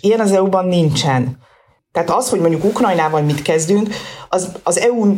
Ilyen 0.00 0.20
az 0.20 0.32
EU-ban 0.32 0.66
nincsen. 0.66 1.38
Tehát 1.92 2.10
az, 2.10 2.30
hogy 2.30 2.40
mondjuk 2.40 2.64
Ukrajnával 2.64 3.22
mit 3.22 3.42
kezdünk, 3.42 3.88
az, 4.28 4.52
az 4.62 4.78
EU 4.78 5.16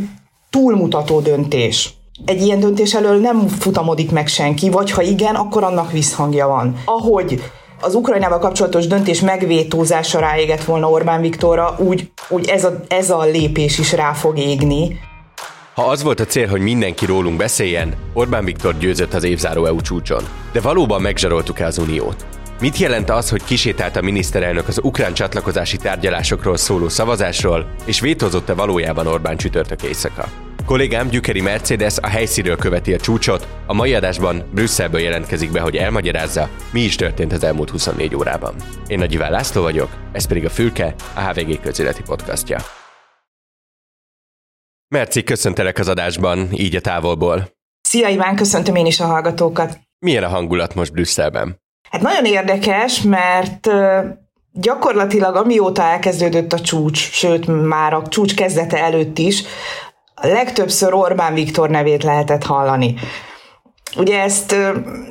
túlmutató 0.50 1.20
döntés. 1.20 1.94
Egy 2.24 2.42
ilyen 2.42 2.60
döntés 2.60 2.94
elől 2.94 3.20
nem 3.20 3.48
futamodik 3.48 4.10
meg 4.10 4.28
senki, 4.28 4.70
vagy 4.70 4.90
ha 4.90 5.02
igen, 5.02 5.34
akkor 5.34 5.64
annak 5.64 5.92
visszhangja 5.92 6.46
van. 6.46 6.82
Ahogy 6.84 7.42
az 7.80 7.94
Ukrajnával 7.94 8.38
kapcsolatos 8.38 8.86
döntés 8.86 9.20
megvétózása 9.20 10.18
ráégett 10.18 10.64
volna 10.64 10.90
Orbán 10.90 11.20
Viktorra, 11.20 11.76
úgy, 11.78 12.10
úgy 12.28 12.48
ez, 12.48 12.64
a, 12.64 12.80
ez 12.88 13.10
a 13.10 13.22
lépés 13.22 13.78
is 13.78 13.92
rá 13.92 14.12
fog 14.12 14.38
égni. 14.38 14.98
Ha 15.74 15.82
az 15.82 16.02
volt 16.02 16.20
a 16.20 16.24
cél, 16.24 16.48
hogy 16.48 16.60
mindenki 16.60 17.06
rólunk 17.06 17.36
beszéljen, 17.36 17.94
Orbán 18.14 18.44
Viktor 18.44 18.78
győzött 18.78 19.14
az 19.14 19.24
évzáró 19.24 19.64
EU 19.64 19.80
csúcson. 19.80 20.22
De 20.52 20.60
valóban 20.60 21.00
megzsaroltuk-e 21.00 21.66
az 21.66 21.78
Uniót? 21.78 22.26
Mit 22.62 22.76
jelent 22.76 23.10
az, 23.10 23.30
hogy 23.30 23.44
kisétált 23.44 23.96
a 23.96 24.02
miniszterelnök 24.02 24.68
az 24.68 24.80
ukrán 24.82 25.14
csatlakozási 25.14 25.76
tárgyalásokról 25.76 26.56
szóló 26.56 26.88
szavazásról, 26.88 27.74
és 27.84 28.00
vétózott-e 28.00 28.54
valójában 28.54 29.06
Orbán 29.06 29.36
csütörtök 29.36 29.82
éjszaka? 29.82 30.28
Kollégám 30.66 31.08
Gyükeri 31.08 31.40
Mercedes 31.40 31.98
a 31.98 32.06
helyszínről 32.06 32.56
követi 32.56 32.92
a 32.92 32.98
csúcsot, 32.98 33.48
a 33.66 33.72
mai 33.74 33.94
adásban 33.94 34.48
Brüsszelből 34.54 35.00
jelentkezik 35.00 35.50
be, 35.50 35.60
hogy 35.60 35.76
elmagyarázza, 35.76 36.48
mi 36.72 36.80
is 36.80 36.96
történt 36.96 37.32
az 37.32 37.44
elmúlt 37.44 37.70
24 37.70 38.14
órában. 38.14 38.54
Én 38.86 38.98
Nagy 38.98 39.12
Iván 39.12 39.30
László 39.30 39.62
vagyok, 39.62 39.90
ez 40.12 40.26
pedig 40.26 40.44
a 40.44 40.50
Fülke, 40.50 40.94
a 41.14 41.20
HVG 41.20 41.60
közéleti 41.60 42.02
podcastja. 42.02 42.58
Merci, 44.88 45.22
köszöntelek 45.22 45.78
az 45.78 45.88
adásban, 45.88 46.48
így 46.52 46.76
a 46.76 46.80
távolból. 46.80 47.48
Szia 47.80 48.08
Iván, 48.08 48.36
köszöntöm 48.36 48.74
én 48.74 48.86
is 48.86 49.00
a 49.00 49.06
hallgatókat. 49.06 49.80
Milyen 49.98 50.24
a 50.24 50.28
hangulat 50.28 50.74
most 50.74 50.92
Brüsszelben? 50.92 51.61
Hát 51.92 52.02
nagyon 52.02 52.24
érdekes, 52.24 53.02
mert 53.02 53.68
gyakorlatilag 54.52 55.36
amióta 55.36 55.82
elkezdődött 55.82 56.52
a 56.52 56.60
csúcs, 56.60 57.10
sőt 57.10 57.66
már 57.66 57.92
a 57.92 58.02
csúcs 58.08 58.34
kezdete 58.34 58.78
előtt 58.78 59.18
is, 59.18 59.42
legtöbbször 60.14 60.94
Orbán 60.94 61.34
Viktor 61.34 61.70
nevét 61.70 62.02
lehetett 62.02 62.44
hallani. 62.44 62.94
Ugye 63.96 64.20
ezt 64.20 64.56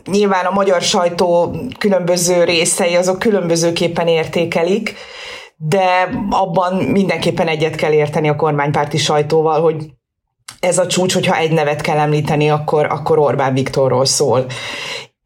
nyilván 0.06 0.46
a 0.46 0.52
magyar 0.52 0.82
sajtó 0.82 1.56
különböző 1.78 2.44
részei 2.44 2.96
azok 2.96 3.20
különbözőképpen 3.20 4.08
értékelik, 4.08 4.96
de 5.56 6.10
abban 6.30 6.74
mindenképpen 6.76 7.48
egyet 7.48 7.76
kell 7.76 7.92
érteni 7.92 8.30
a 8.30 8.36
kormánypárti 8.36 8.98
sajtóval, 8.98 9.62
hogy 9.62 9.90
ez 10.60 10.78
a 10.78 10.88
csúcs, 10.88 11.14
hogyha 11.14 11.38
egy 11.38 11.52
nevet 11.52 11.82
kell 11.82 11.98
említeni, 11.98 12.50
akkor, 12.50 12.86
akkor 12.86 13.20
Orbán 13.20 13.54
Viktorról 13.54 14.06
szól. 14.06 14.46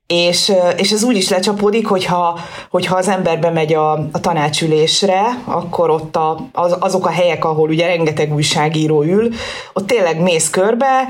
És, 0.07 0.51
és 0.77 0.91
ez 0.91 1.03
úgy 1.03 1.15
is 1.15 1.29
lecsapódik, 1.29 1.87
hogyha, 1.87 2.39
hogyha 2.69 2.95
az 2.95 3.07
ember 3.07 3.39
bemegy 3.39 3.73
a, 3.73 3.91
a 3.91 4.19
tanácsülésre, 4.21 5.21
akkor 5.45 5.89
ott 5.89 6.15
a, 6.15 6.49
az, 6.51 6.75
azok 6.79 7.05
a 7.05 7.09
helyek, 7.09 7.45
ahol 7.45 7.69
ugye 7.69 7.87
rengeteg 7.87 8.33
újságíró 8.33 9.03
ül, 9.03 9.29
ott 9.73 9.87
tényleg 9.87 10.21
mész 10.21 10.49
körbe, 10.49 11.07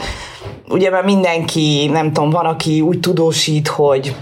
ugye 0.69 0.89
már 0.89 1.03
mindenki, 1.03 1.89
nem 1.91 2.13
tudom, 2.13 2.29
van, 2.29 2.45
aki 2.45 2.81
úgy 2.81 2.99
tudósít, 2.99 3.67
hogy 3.67 4.15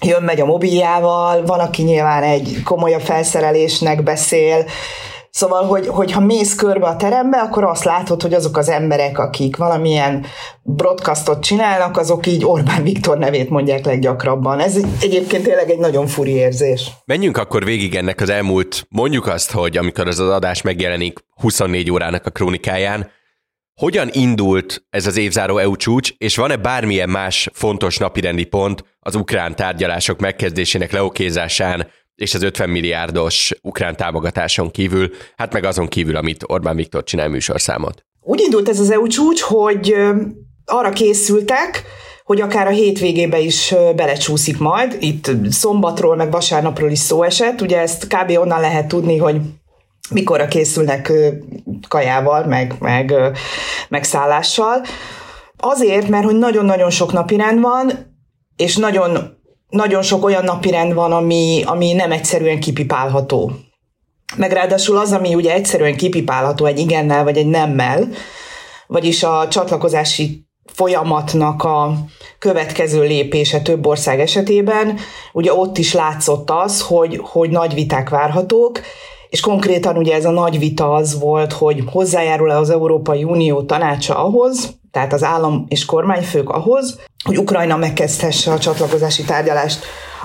jön-megy 0.00 0.40
a 0.40 0.46
mobiljával, 0.46 1.42
van, 1.46 1.60
aki 1.60 1.82
nyilván 1.82 2.22
egy 2.22 2.62
komolyabb 2.64 3.00
felszerelésnek 3.00 4.02
beszél, 4.02 4.64
Szóval, 5.30 5.64
hogy, 5.64 5.86
hogyha 5.86 6.20
mész 6.20 6.54
körbe 6.54 6.86
a 6.86 6.96
terembe, 6.96 7.38
akkor 7.38 7.64
azt 7.64 7.84
látod, 7.84 8.22
hogy 8.22 8.34
azok 8.34 8.56
az 8.56 8.68
emberek, 8.68 9.18
akik 9.18 9.56
valamilyen 9.56 10.26
broadcastot 10.62 11.42
csinálnak, 11.42 11.96
azok 11.96 12.26
így 12.26 12.44
Orbán 12.44 12.82
Viktor 12.82 13.18
nevét 13.18 13.50
mondják 13.50 13.84
leggyakrabban. 13.84 14.60
Ez 14.60 14.76
egyébként 15.00 15.44
tényleg 15.44 15.70
egy 15.70 15.78
nagyon 15.78 16.06
furi 16.06 16.32
érzés. 16.32 16.90
Menjünk 17.04 17.36
akkor 17.36 17.64
végig 17.64 17.94
ennek 17.94 18.20
az 18.20 18.28
elmúlt, 18.28 18.86
mondjuk 18.88 19.26
azt, 19.26 19.50
hogy 19.50 19.76
amikor 19.76 20.06
az 20.06 20.18
az 20.18 20.28
adás 20.28 20.62
megjelenik 20.62 21.18
24 21.34 21.90
órának 21.90 22.26
a 22.26 22.30
krónikáján, 22.30 23.10
hogyan 23.78 24.08
indult 24.12 24.86
ez 24.90 25.06
az 25.06 25.16
évzáró 25.16 25.58
EU 25.58 25.76
csúcs, 25.76 26.12
és 26.16 26.36
van-e 26.36 26.56
bármilyen 26.56 27.08
más 27.08 27.48
fontos 27.52 27.98
napirendi 27.98 28.44
pont 28.44 28.84
az 29.00 29.14
ukrán 29.14 29.56
tárgyalások 29.56 30.20
megkezdésének 30.20 30.92
leokézásán, 30.92 31.90
és 32.18 32.34
az 32.34 32.42
50 32.42 32.68
milliárdos 32.70 33.52
ukrán 33.62 33.96
támogatáson 33.96 34.70
kívül, 34.70 35.10
hát 35.36 35.52
meg 35.52 35.64
azon 35.64 35.88
kívül, 35.88 36.16
amit 36.16 36.44
Orbán 36.46 36.76
Viktor 36.76 37.04
csinál 37.04 37.28
műsorszámot. 37.28 38.04
Úgy 38.20 38.40
indult 38.40 38.68
ez 38.68 38.80
az 38.80 38.90
EU 38.90 39.06
csúcs, 39.06 39.40
hogy 39.40 39.94
arra 40.64 40.90
készültek, 40.90 41.82
hogy 42.24 42.40
akár 42.40 42.66
a 42.66 42.70
hétvégébe 42.70 43.38
is 43.38 43.74
belecsúszik 43.96 44.58
majd. 44.58 44.96
Itt 45.00 45.30
szombatról, 45.50 46.16
meg 46.16 46.30
vasárnapról 46.30 46.90
is 46.90 46.98
szó 46.98 47.22
esett. 47.22 47.60
Ugye 47.60 47.80
ezt 47.80 48.06
kb. 48.06 48.30
onnan 48.38 48.60
lehet 48.60 48.88
tudni, 48.88 49.16
hogy 49.16 49.40
mikorra 50.10 50.48
készülnek 50.48 51.12
kajával, 51.88 52.46
meg, 52.46 52.74
meg, 52.78 53.14
meg 53.88 54.04
szállással. 54.04 54.84
Azért, 55.56 56.08
mert 56.08 56.24
hogy 56.24 56.38
nagyon-nagyon 56.38 56.90
sok 56.90 57.12
napirend 57.12 57.60
van, 57.60 57.92
és 58.56 58.76
nagyon 58.76 59.37
nagyon 59.68 60.02
sok 60.02 60.24
olyan 60.24 60.44
napirend 60.44 60.94
van, 60.94 61.12
ami, 61.12 61.62
ami 61.66 61.92
nem 61.92 62.12
egyszerűen 62.12 62.60
kipipálható. 62.60 63.52
Meg 64.36 64.52
ráadásul 64.52 64.96
az, 64.96 65.12
ami 65.12 65.34
ugye 65.34 65.52
egyszerűen 65.52 65.96
kipipálható 65.96 66.64
egy 66.64 66.78
igennel 66.78 67.24
vagy 67.24 67.36
egy 67.36 67.46
nemmel, 67.46 68.08
vagyis 68.86 69.22
a 69.22 69.48
csatlakozási 69.48 70.46
folyamatnak 70.72 71.62
a 71.62 71.94
következő 72.38 73.02
lépése 73.02 73.60
több 73.60 73.86
ország 73.86 74.20
esetében, 74.20 74.98
ugye 75.32 75.52
ott 75.52 75.78
is 75.78 75.92
látszott 75.92 76.50
az, 76.50 76.80
hogy, 76.80 77.20
hogy 77.22 77.50
nagy 77.50 77.74
viták 77.74 78.08
várhatók, 78.08 78.80
és 79.28 79.40
konkrétan 79.40 79.96
ugye 79.96 80.14
ez 80.14 80.24
a 80.24 80.30
nagy 80.30 80.58
vita 80.58 80.92
az 80.92 81.20
volt, 81.20 81.52
hogy 81.52 81.82
hozzájárul-e 81.86 82.56
az 82.56 82.70
Európai 82.70 83.24
Unió 83.24 83.62
tanácsa 83.62 84.24
ahhoz, 84.24 84.76
tehát 84.90 85.12
az 85.12 85.24
állam 85.24 85.64
és 85.68 85.84
kormányfők 85.84 86.48
ahhoz, 86.48 86.98
hogy 87.24 87.38
Ukrajna 87.38 87.76
megkezdhesse 87.76 88.52
a 88.52 88.58
csatlakozási 88.58 89.22
tárgyalást 89.22 89.84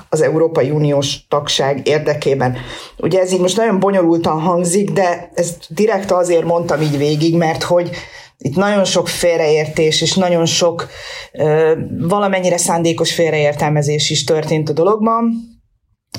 az 0.09 0.21
Európai 0.21 0.71
Uniós 0.71 1.27
tagság 1.27 1.87
érdekében. 1.87 2.57
Ugye 2.97 3.19
ez 3.19 3.33
így 3.33 3.39
most 3.39 3.57
nagyon 3.57 3.79
bonyolultan 3.79 4.39
hangzik, 4.39 4.91
de 4.91 5.31
ezt 5.33 5.65
direkt 5.69 6.11
azért 6.11 6.45
mondtam 6.45 6.81
így 6.81 6.97
végig, 6.97 7.37
mert 7.37 7.63
hogy 7.63 7.89
itt 8.37 8.55
nagyon 8.55 8.85
sok 8.85 9.07
félreértés 9.07 10.01
és 10.01 10.13
nagyon 10.13 10.45
sok 10.45 10.87
valamennyire 11.99 12.57
szándékos 12.57 13.13
félreértelmezés 13.13 14.09
is 14.09 14.23
történt 14.23 14.69
a 14.69 14.73
dologban. 14.73 15.52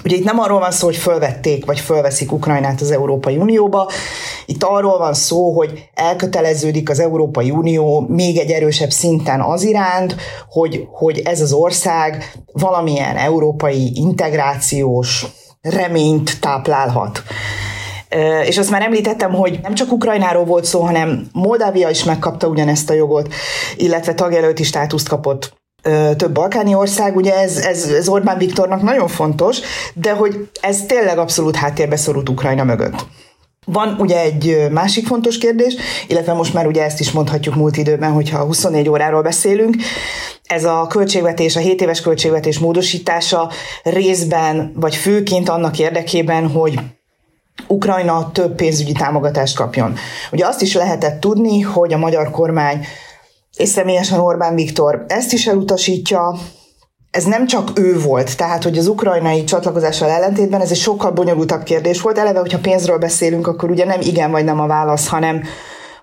Ugye 0.05 0.17
itt 0.17 0.25
nem 0.25 0.39
arról 0.39 0.59
van 0.59 0.71
szó, 0.71 0.87
hogy 0.87 0.97
fölvették 0.97 1.65
vagy 1.65 1.81
fölveszik 1.81 2.33
Ukrajnát 2.33 2.81
az 2.81 2.91
Európai 2.91 3.37
Unióba, 3.37 3.91
itt 4.47 4.63
arról 4.63 4.99
van 4.99 5.15
szó, 5.15 5.53
hogy 5.53 5.89
elköteleződik 5.95 6.91
az 6.91 7.01
Európai 7.01 7.51
Unió 7.51 8.07
még 8.09 8.39
egy 8.39 8.51
erősebb 8.51 8.91
szinten 8.91 9.41
az 9.41 9.63
iránt, 9.63 10.17
hogy, 10.49 10.87
hogy 10.91 11.19
ez 11.19 11.41
az 11.41 11.53
ország 11.53 12.33
valamilyen 12.53 13.17
európai 13.17 13.93
integrációs 13.95 15.27
reményt 15.61 16.41
táplálhat. 16.41 17.23
És 18.45 18.59
azt 18.59 18.71
már 18.71 18.83
említettem, 18.83 19.33
hogy 19.33 19.59
nem 19.63 19.75
csak 19.75 19.93
Ukrajnáról 19.93 20.45
volt 20.45 20.65
szó, 20.65 20.81
hanem 20.81 21.27
Moldávia 21.33 21.89
is 21.89 22.05
megkapta 22.05 22.47
ugyanezt 22.47 22.91
a 22.91 22.95
jogot, 22.95 23.35
illetve 23.77 24.15
tagjelölti 24.15 24.63
státuszt 24.63 25.09
kapott 25.09 25.63
több 26.17 26.33
balkáni 26.33 26.75
ország, 26.75 27.17
ugye 27.17 27.35
ez, 27.35 27.57
ez, 27.57 27.85
ez 27.85 28.09
Orbán 28.09 28.39
Viktornak 28.39 28.83
nagyon 28.83 29.09
fontos, 29.09 29.59
de 29.95 30.13
hogy 30.13 30.49
ez 30.61 30.83
tényleg 30.87 31.19
abszolút 31.19 31.57
háttérbe 31.57 31.97
szorult 31.97 32.29
Ukrajna 32.29 32.65
mögött. 32.65 33.07
Van 33.67 33.97
ugye 33.99 34.21
egy 34.21 34.67
másik 34.71 35.07
fontos 35.07 35.39
kérdés, 35.39 35.75
illetve 36.07 36.33
most 36.33 36.55
már 36.55 36.67
ugye 36.67 36.85
ezt 36.85 37.01
is 37.01 37.13
mondhatjuk 37.13 37.55
múlt 37.55 37.77
időben, 37.77 38.13
hogyha 38.13 38.45
24 38.45 38.89
óráról 38.89 39.23
beszélünk, 39.23 39.77
ez 40.45 40.65
a 40.65 40.87
költségvetés, 40.89 41.57
a 41.57 41.61
7 41.61 41.81
éves 41.81 42.01
költségvetés 42.01 42.59
módosítása 42.59 43.51
részben, 43.83 44.73
vagy 44.77 44.95
főként 44.97 45.49
annak 45.49 45.79
érdekében, 45.79 46.49
hogy 46.49 46.79
Ukrajna 47.67 48.31
több 48.33 48.55
pénzügyi 48.55 48.93
támogatást 48.93 49.57
kapjon. 49.57 49.97
Ugye 50.33 50.47
azt 50.47 50.63
is 50.63 50.75
lehetett 50.75 51.21
tudni, 51.21 51.61
hogy 51.61 51.93
a 51.93 51.99
magyar 51.99 52.31
kormány 52.31 52.87
és 53.57 53.69
személyesen 53.69 54.21
Orbán 54.21 54.55
Viktor 54.55 55.05
ezt 55.09 55.33
is 55.33 55.47
elutasítja, 55.47 56.39
ez 57.11 57.25
nem 57.25 57.47
csak 57.47 57.71
ő 57.79 58.01
volt, 58.01 58.37
tehát 58.37 58.63
hogy 58.63 58.79
az 58.79 58.87
ukrajnai 58.87 59.45
csatlakozással 59.45 60.09
ellentétben 60.09 60.61
ez 60.61 60.71
egy 60.71 60.77
sokkal 60.77 61.11
bonyolultabb 61.11 61.63
kérdés 61.63 62.01
volt. 62.01 62.19
Eleve, 62.19 62.39
hogyha 62.39 62.59
pénzről 62.59 62.99
beszélünk, 62.99 63.47
akkor 63.47 63.71
ugye 63.71 63.85
nem 63.85 64.01
igen 64.01 64.31
vagy 64.31 64.45
nem 64.45 64.61
a 64.61 64.67
válasz, 64.67 65.09
hanem 65.09 65.43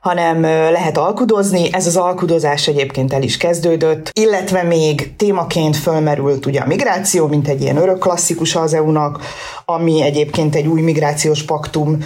hanem 0.02 0.42
lehet 0.72 0.98
alkudozni, 0.98 1.70
ez 1.72 1.88
az 1.88 1.98
alkudozás 1.98 2.68
egyébként 2.68 3.14
el 3.14 3.22
is 3.22 3.38
kezdődött, 3.38 4.10
illetve 4.14 4.64
még 4.64 5.16
témaként 5.16 5.78
fölmerült 5.78 6.46
ugye 6.46 6.60
a 6.60 6.68
migráció, 6.68 7.28
mint 7.28 7.48
egy 7.48 7.62
ilyen 7.62 7.78
örök 7.78 8.00
klasszikus 8.00 8.56
az 8.56 8.74
EU-nak, 8.74 9.20
ami 9.66 10.02
egyébként 10.02 10.56
egy 10.56 10.68
új 10.68 10.82
migrációs 10.82 11.44
paktum 11.44 11.98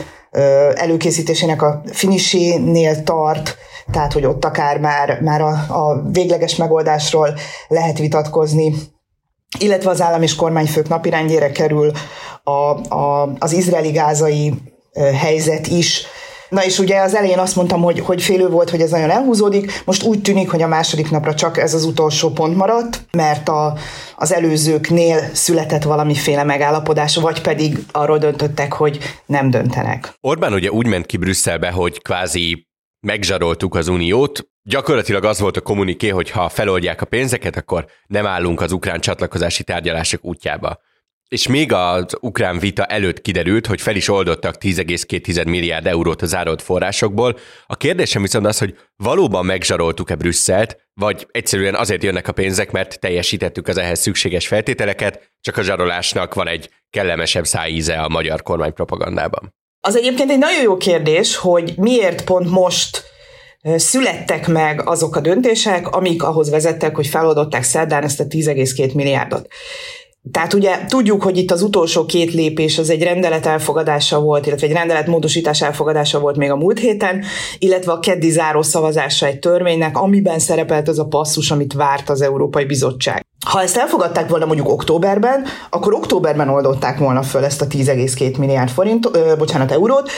előkészítésének 0.74 1.62
a 1.62 1.82
finisénél 1.92 3.04
tart, 3.04 3.58
tehát 3.92 4.14
hogy 4.14 4.26
ott 4.26 4.46
akár 4.46 4.80
már, 4.80 5.20
már 5.22 5.42
a, 5.42 5.50
a 5.68 6.02
végleges 6.12 6.56
megoldásról 6.56 7.34
lehet 7.68 8.00
vitatkozni. 8.00 8.74
illetve 9.60 9.90
az 9.90 10.02
állam 10.02 10.22
és 10.22 10.36
kormányfők 10.36 10.88
napirendjére 10.88 11.52
kerül 11.52 11.92
a, 12.44 12.96
a, 12.96 13.34
az 13.40 13.54
izraeli-gázai 13.54 14.54
helyzet 14.94 15.68
is, 15.68 16.06
Na 16.50 16.66
és 16.66 16.80
ugye 16.80 17.00
az 17.02 17.16
elején 17.16 17.40
azt 17.40 17.56
mondtam, 17.56 17.82
hogy, 17.82 18.00
hogy 18.00 18.22
félő 18.22 18.48
volt, 18.48 18.70
hogy 18.70 18.82
ez 18.82 18.92
nagyon 18.92 19.10
elhúzódik, 19.10 19.82
most 19.86 20.04
úgy 20.04 20.22
tűnik, 20.22 20.50
hogy 20.50 20.62
a 20.62 20.68
második 20.68 21.12
napra 21.12 21.34
csak 21.34 21.58
ez 21.58 21.74
az 21.74 21.84
utolsó 21.84 22.30
pont 22.30 22.56
maradt, 22.56 23.06
mert 23.12 23.50
a, 23.50 23.78
az 24.16 24.34
előzőknél 24.34 25.30
született 25.34 25.84
valamiféle 25.84 26.44
megállapodás, 26.44 27.16
vagy 27.16 27.42
pedig 27.42 27.78
arról 27.92 28.18
döntöttek, 28.18 28.74
hogy 28.74 29.00
nem 29.26 29.50
döntenek. 29.50 30.14
Orbán 30.22 30.54
ugye 30.54 30.72
úgy 30.72 30.88
ment 30.88 31.06
ki 31.06 31.18
Brüsszelbe, 31.18 31.72
hogy 31.72 32.02
kvázi 32.02 32.68
megzsaroltuk 33.00 33.76
az 33.76 33.88
uniót, 33.88 34.48
Gyakorlatilag 34.68 35.24
az 35.24 35.40
volt 35.40 35.58
a 35.58 35.62
kommuniké, 35.62 36.08
hogy 36.08 36.30
ha 36.30 36.50
feloldják 36.50 37.02
a 37.02 37.06
pénzeket, 37.06 37.56
akkor 37.56 37.86
nem 38.08 38.26
állunk 38.26 38.62
az 38.62 38.72
ukrán 38.72 39.00
csatlakozási 39.00 39.64
tárgyalások 39.64 40.26
útjába. 40.26 40.80
És 41.28 41.48
még 41.48 41.72
az 41.74 42.06
ukrán 42.20 42.60
vita 42.60 42.86
előtt 42.86 43.22
kiderült, 43.22 43.68
hogy 43.68 43.82
fel 43.82 43.96
is 43.96 44.10
oldottak 44.10 44.56
10,2 44.60 45.46
milliárd 45.46 45.88
eurót 45.88 46.22
az 46.22 46.30
zárolt 46.30 46.62
forrásokból. 46.62 47.38
A 47.68 47.76
kérdésem 47.76 48.22
viszont 48.22 48.46
az, 48.46 48.58
hogy 48.58 48.78
valóban 48.96 49.46
megzsaroltuk-e 49.46 50.16
Brüsszelt, 50.16 50.78
vagy 50.94 51.28
egyszerűen 51.32 51.76
azért 51.76 52.04
jönnek 52.04 52.28
a 52.28 52.32
pénzek, 52.32 52.72
mert 52.72 53.00
teljesítettük 53.00 53.68
az 53.68 53.78
ehhez 53.78 54.00
szükséges 54.00 54.48
feltételeket, 54.48 55.32
csak 55.42 55.58
a 55.58 55.62
zsarolásnak 55.62 56.34
van 56.34 56.48
egy 56.48 56.70
kellemesebb 56.90 57.46
szájíze 57.46 58.02
a 58.02 58.10
magyar 58.10 58.44
kormány 58.44 58.74
propagandában. 58.74 59.54
Az 59.80 59.96
egyébként 59.96 60.32
egy 60.32 60.38
nagyon 60.38 60.62
jó 60.62 60.78
kérdés, 60.78 61.36
hogy 61.36 61.74
miért 61.78 62.24
pont 62.24 62.50
most 62.50 63.04
születtek 63.76 64.48
meg 64.48 64.88
azok 64.88 65.16
a 65.16 65.20
döntések, 65.20 65.88
amik 65.88 66.24
ahhoz 66.24 66.50
vezettek, 66.50 66.96
hogy 66.96 67.08
feloldották 67.08 67.64
szerdán 67.64 68.04
ezt 68.04 68.20
a 68.20 68.24
10,2 68.24 68.94
milliárdot. 68.94 69.48
Tehát 70.32 70.54
ugye 70.54 70.86
tudjuk, 70.88 71.24
hogy 71.24 71.38
itt 71.38 71.52
az 71.52 71.62
utolsó 71.62 72.06
két 72.06 72.34
lépés 72.34 72.78
az 72.78 72.90
egy 72.90 73.04
rendelet 73.04 73.46
elfogadása 73.46 74.20
volt, 74.20 74.46
illetve 74.46 74.68
egy 74.68 74.74
rendelet 74.74 75.08
módosítás 75.08 75.62
elfogadása 75.62 76.20
volt 76.20 76.38
még 76.38 76.52
a 76.52 76.56
múlt 76.56 76.80
héten, 76.80 77.24
illetve 77.60 77.92
a 77.92 78.00
keddi 78.00 78.30
záró 78.30 78.62
szavazása 78.62 79.26
egy 79.26 79.40
törvénynek, 79.40 79.98
amiben 79.98 80.40
szerepelt 80.40 80.88
az 80.88 81.00
a 81.00 81.06
passzus, 81.06 81.52
amit 81.52 81.74
várt 81.74 82.10
az 82.10 82.22
Európai 82.22 82.66
Bizottság. 82.66 83.26
Ha 83.46 83.62
ezt 83.62 83.78
elfogadták 83.78 84.30
volna 84.30 84.46
mondjuk 84.46 84.70
októberben, 84.70 85.46
akkor 85.70 85.94
októberben 85.94 86.50
oldották 86.50 86.98
volna 86.98 87.22
föl 87.22 87.44
ezt 87.44 87.62
a 87.62 87.68
10,2 87.68 88.38
milliárd 88.38 88.70
forint, 88.70 89.10
ö, 89.12 89.36
bocsánat, 89.38 89.72
eurót, 89.72 90.10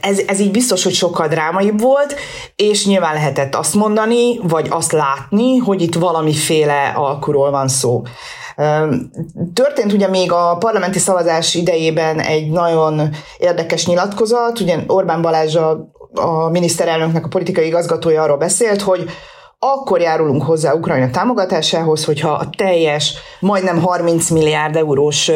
ez, 0.00 0.18
ez 0.26 0.40
így 0.40 0.50
biztos, 0.50 0.84
hogy 0.84 0.94
sokkal 0.94 1.28
drámaibb 1.28 1.80
volt, 1.80 2.14
és 2.56 2.86
nyilván 2.86 3.14
lehetett 3.14 3.54
azt 3.54 3.74
mondani, 3.74 4.38
vagy 4.42 4.66
azt 4.70 4.92
látni, 4.92 5.56
hogy 5.56 5.82
itt 5.82 5.94
valamiféle 5.94 6.92
alkuról 6.96 7.50
van 7.50 7.68
szó. 7.68 8.02
Történt 9.54 9.92
ugye 9.92 10.08
még 10.08 10.32
a 10.32 10.56
parlamenti 10.58 10.98
szavazás 10.98 11.54
idejében 11.54 12.20
egy 12.20 12.50
nagyon 12.50 13.10
érdekes 13.38 13.86
nyilatkozat, 13.86 14.60
ugye 14.60 14.78
Orbán 14.86 15.22
Balázs 15.22 15.54
a, 15.54 15.90
a 16.14 16.48
miniszterelnöknek 16.50 17.24
a 17.24 17.28
politikai 17.28 17.66
igazgatója 17.66 18.22
arról 18.22 18.36
beszélt, 18.36 18.82
hogy 18.82 19.10
akkor 19.58 20.00
járulunk 20.00 20.42
hozzá 20.42 20.72
Ukrajna 20.72 21.10
támogatásához, 21.10 22.04
hogyha 22.04 22.32
a 22.32 22.50
teljes, 22.56 23.14
majdnem 23.40 23.80
30 23.80 24.30
milliárd 24.30 24.76
eurós 24.76 25.30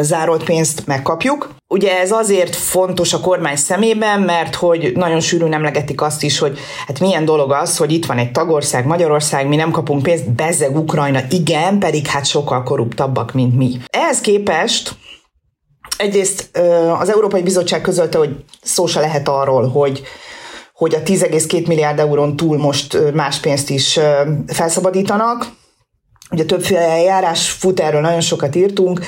zárolt 0.00 0.44
pénzt 0.44 0.86
megkapjuk. 0.86 1.59
Ugye 1.72 1.98
ez 1.98 2.10
azért 2.10 2.56
fontos 2.56 3.12
a 3.12 3.20
kormány 3.20 3.56
szemében, 3.56 4.20
mert 4.20 4.54
hogy 4.54 4.92
nagyon 4.94 5.20
sűrűn 5.20 5.52
emlegetik 5.52 6.00
azt 6.00 6.22
is, 6.22 6.38
hogy 6.38 6.58
hát 6.86 7.00
milyen 7.00 7.24
dolog 7.24 7.52
az, 7.52 7.76
hogy 7.76 7.92
itt 7.92 8.06
van 8.06 8.18
egy 8.18 8.30
tagország, 8.30 8.86
Magyarország, 8.86 9.48
mi 9.48 9.56
nem 9.56 9.70
kapunk 9.70 10.02
pénzt, 10.02 10.30
bezzeg 10.30 10.76
Ukrajna, 10.76 11.20
igen, 11.30 11.78
pedig 11.78 12.06
hát 12.06 12.26
sokkal 12.26 12.62
korruptabbak, 12.62 13.32
mint 13.32 13.56
mi. 13.56 13.76
Ehhez 13.86 14.20
képest 14.20 14.94
egyrészt 15.96 16.58
az 17.00 17.10
Európai 17.10 17.42
Bizottság 17.42 17.80
közölte, 17.80 18.18
hogy 18.18 18.44
szó 18.62 18.86
se 18.86 19.00
lehet 19.00 19.28
arról, 19.28 19.68
hogy 19.68 20.02
hogy 20.74 20.94
a 20.94 21.02
10,2 21.02 21.66
milliárd 21.66 21.98
eurón 21.98 22.36
túl 22.36 22.58
most 22.58 23.12
más 23.14 23.38
pénzt 23.38 23.70
is 23.70 23.98
felszabadítanak. 24.46 25.46
Ugye 26.30 26.44
többféle 26.44 26.88
eljárás 26.88 27.50
fut, 27.50 27.80
erről 27.80 28.00
nagyon 28.00 28.20
sokat 28.20 28.56
írtunk, 28.56 29.00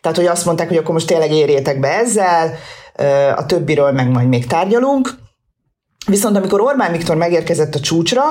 tehát, 0.00 0.16
hogy 0.16 0.26
azt 0.26 0.44
mondták, 0.44 0.68
hogy 0.68 0.76
akkor 0.76 0.94
most 0.94 1.06
tényleg 1.06 1.32
érjétek 1.32 1.80
be 1.80 1.88
ezzel, 1.88 2.54
a 3.36 3.46
többiről 3.46 3.92
meg 3.92 4.10
majd 4.10 4.28
még 4.28 4.46
tárgyalunk. 4.46 5.14
Viszont 6.06 6.36
amikor 6.36 6.60
Orbán 6.60 6.92
Viktor 6.92 7.16
megérkezett 7.16 7.74
a 7.74 7.80
csúcsra, 7.80 8.22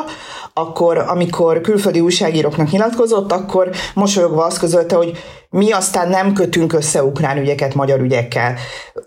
akkor 0.53 0.97
amikor 0.97 1.61
külföldi 1.61 1.99
újságíróknak 1.99 2.71
nyilatkozott, 2.71 3.31
akkor 3.31 3.69
mosolyogva 3.93 4.45
azt 4.45 4.59
közölte, 4.59 4.95
hogy 4.95 5.17
mi 5.49 5.71
aztán 5.71 6.09
nem 6.09 6.33
kötünk 6.33 6.73
össze 6.73 7.03
ukrán 7.03 7.37
ügyeket 7.37 7.73
magyar 7.73 7.99
ügyekkel. 7.99 8.55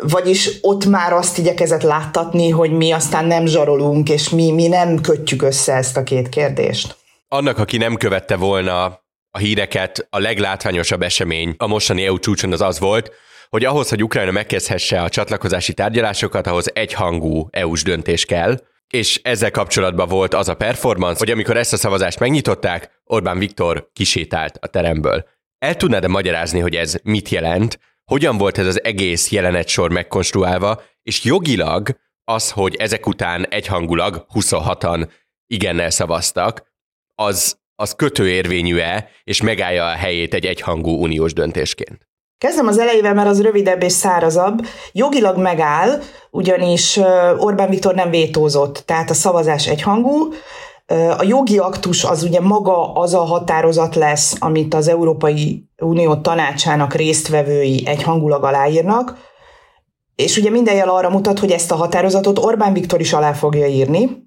Vagyis 0.02 0.58
ott 0.60 0.84
már 0.84 1.12
azt 1.12 1.38
igyekezett 1.38 1.82
láttatni, 1.82 2.50
hogy 2.50 2.70
mi 2.72 2.92
aztán 2.92 3.24
nem 3.24 3.46
zsarolunk, 3.46 4.08
és 4.08 4.28
mi, 4.28 4.52
mi 4.52 4.68
nem 4.68 5.00
kötjük 5.00 5.42
össze 5.42 5.74
ezt 5.74 5.96
a 5.96 6.02
két 6.02 6.28
kérdést. 6.28 6.96
Annak, 7.28 7.58
aki 7.58 7.76
nem 7.76 7.96
követte 7.96 8.36
volna 8.36 9.01
a 9.34 9.38
híreket, 9.38 10.06
a 10.10 10.18
leglátványosabb 10.18 11.02
esemény 11.02 11.54
a 11.58 11.66
mostani 11.66 12.04
EU 12.04 12.18
csúcson 12.18 12.52
az 12.52 12.60
az 12.60 12.78
volt, 12.78 13.12
hogy 13.48 13.64
ahhoz, 13.64 13.88
hogy 13.88 14.02
Ukrajna 14.02 14.30
megkezdhesse 14.30 15.02
a 15.02 15.08
csatlakozási 15.08 15.74
tárgyalásokat, 15.74 16.46
ahhoz 16.46 16.74
egyhangú 16.74 17.48
EU-s 17.50 17.82
döntés 17.82 18.24
kell, 18.24 18.60
és 18.88 19.20
ezzel 19.22 19.50
kapcsolatban 19.50 20.08
volt 20.08 20.34
az 20.34 20.48
a 20.48 20.54
performance, 20.54 21.18
hogy 21.18 21.30
amikor 21.30 21.56
ezt 21.56 21.72
a 21.72 21.76
szavazást 21.76 22.18
megnyitották, 22.18 23.00
Orbán 23.04 23.38
Viktor 23.38 23.90
kisétált 23.92 24.56
a 24.60 24.66
teremből. 24.66 25.28
El 25.58 25.76
tudnád-e 25.76 26.08
magyarázni, 26.08 26.60
hogy 26.60 26.74
ez 26.74 26.96
mit 27.02 27.28
jelent, 27.28 27.78
hogyan 28.04 28.36
volt 28.38 28.58
ez 28.58 28.66
az 28.66 28.84
egész 28.84 29.30
jelenetsor 29.30 29.90
megkonstruálva, 29.90 30.82
és 31.02 31.24
jogilag 31.24 31.96
az, 32.24 32.50
hogy 32.50 32.74
ezek 32.74 33.06
után 33.06 33.46
egyhangulag 33.48 34.26
26-an 34.34 35.08
igennel 35.46 35.90
szavaztak, 35.90 36.70
az 37.14 37.60
az 37.76 37.94
kötőérvényű-e, 37.94 39.08
és 39.24 39.42
megállja 39.42 39.84
a 39.84 39.96
helyét 39.96 40.34
egy 40.34 40.46
egyhangú 40.46 41.02
uniós 41.02 41.32
döntésként? 41.32 42.10
Kezdem 42.38 42.66
az 42.66 42.78
elejével, 42.78 43.14
mert 43.14 43.28
az 43.28 43.42
rövidebb 43.42 43.82
és 43.82 43.92
szárazabb. 43.92 44.66
Jogilag 44.92 45.38
megáll, 45.38 46.00
ugyanis 46.30 47.00
Orbán 47.38 47.68
Viktor 47.68 47.94
nem 47.94 48.10
vétózott, 48.10 48.82
tehát 48.86 49.10
a 49.10 49.14
szavazás 49.14 49.66
egyhangú. 49.66 50.28
A 51.18 51.22
jogi 51.22 51.58
aktus 51.58 52.04
az 52.04 52.22
ugye 52.22 52.40
maga 52.40 52.92
az 52.92 53.14
a 53.14 53.20
határozat 53.24 53.94
lesz, 53.94 54.36
amit 54.38 54.74
az 54.74 54.88
Európai 54.88 55.68
Unió 55.78 56.16
tanácsának 56.16 56.94
résztvevői 56.94 57.82
egyhangulag 57.86 58.44
aláírnak, 58.44 59.30
és 60.16 60.36
ugye 60.36 60.50
minden 60.50 60.74
jel 60.74 60.88
arra 60.88 61.10
mutat, 61.10 61.38
hogy 61.38 61.50
ezt 61.50 61.72
a 61.72 61.76
határozatot 61.76 62.38
Orbán 62.38 62.72
Viktor 62.72 63.00
is 63.00 63.12
alá 63.12 63.32
fogja 63.32 63.66
írni, 63.66 64.24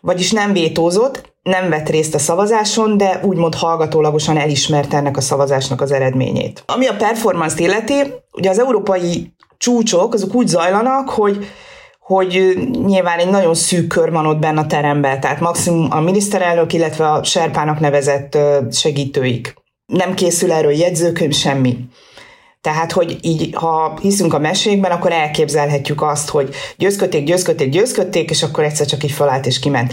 vagyis 0.00 0.32
nem 0.32 0.52
vétózott, 0.52 1.33
nem 1.44 1.68
vett 1.70 1.88
részt 1.88 2.14
a 2.14 2.18
szavazáson, 2.18 2.96
de 2.96 3.20
úgymond 3.22 3.54
hallgatólagosan 3.54 4.36
elismerte 4.36 4.96
ennek 4.96 5.16
a 5.16 5.20
szavazásnak 5.20 5.80
az 5.80 5.92
eredményét. 5.92 6.62
Ami 6.66 6.86
a 6.86 6.96
performance-t 6.96 7.60
illeti, 7.60 8.02
ugye 8.32 8.50
az 8.50 8.58
európai 8.58 9.34
csúcsok 9.58 10.14
azok 10.14 10.34
úgy 10.34 10.46
zajlanak, 10.46 11.08
hogy 11.08 11.46
hogy 12.00 12.58
nyilván 12.84 13.18
egy 13.18 13.30
nagyon 13.30 13.54
szűk 13.54 13.86
kör 13.86 14.10
van 14.10 14.26
ott 14.26 14.38
benne 14.38 14.60
a 14.60 14.66
teremben, 14.66 15.20
tehát 15.20 15.40
maximum 15.40 15.86
a 15.90 16.00
miniszterelnök, 16.00 16.72
illetve 16.72 17.10
a 17.10 17.24
serpának 17.24 17.80
nevezett 17.80 18.38
segítőik. 18.70 19.54
Nem 19.86 20.14
készül 20.14 20.52
erről 20.52 20.72
jegyzőkönyv, 20.72 21.34
semmi. 21.34 21.76
Tehát, 22.60 22.92
hogy 22.92 23.18
így, 23.20 23.54
ha 23.54 23.98
hiszünk 24.00 24.34
a 24.34 24.38
mesékben, 24.38 24.90
akkor 24.90 25.12
elképzelhetjük 25.12 26.02
azt, 26.02 26.28
hogy 26.28 26.54
győzködték, 26.76 27.24
győzködték, 27.24 27.68
győzködték, 27.68 28.30
és 28.30 28.42
akkor 28.42 28.64
egyszer 28.64 28.86
csak 28.86 29.04
így 29.04 29.12
felállt 29.12 29.46
és 29.46 29.58
kiment 29.58 29.92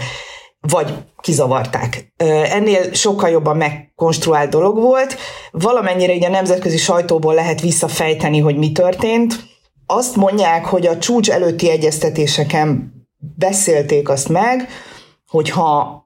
vagy 0.68 0.94
kizavarták. 1.20 2.12
Ennél 2.44 2.92
sokkal 2.92 3.30
jobban 3.30 3.56
megkonstruált 3.56 4.50
dolog 4.50 4.76
volt. 4.76 5.16
Valamennyire 5.50 6.14
így 6.14 6.24
a 6.24 6.28
nemzetközi 6.28 6.76
sajtóból 6.76 7.34
lehet 7.34 7.60
visszafejteni, 7.60 8.38
hogy 8.38 8.56
mi 8.56 8.72
történt. 8.72 9.34
Azt 9.86 10.16
mondják, 10.16 10.64
hogy 10.64 10.86
a 10.86 10.98
csúcs 10.98 11.30
előtti 11.30 11.70
egyeztetéseken 11.70 12.92
beszélték 13.18 14.08
azt 14.08 14.28
meg, 14.28 14.68
hogyha 15.28 16.00